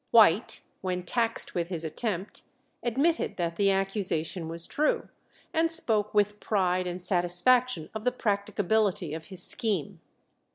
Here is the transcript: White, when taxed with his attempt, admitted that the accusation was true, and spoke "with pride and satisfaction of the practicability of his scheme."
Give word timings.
White, 0.09 0.61
when 0.81 1.03
taxed 1.03 1.53
with 1.53 1.67
his 1.67 1.83
attempt, 1.85 2.41
admitted 2.81 3.37
that 3.37 3.55
the 3.55 3.69
accusation 3.69 4.47
was 4.47 4.65
true, 4.65 5.09
and 5.53 5.71
spoke 5.71 6.11
"with 6.11 6.39
pride 6.39 6.87
and 6.87 6.99
satisfaction 6.99 7.87
of 7.93 8.03
the 8.03 8.11
practicability 8.11 9.13
of 9.13 9.25
his 9.27 9.43
scheme." 9.43 10.01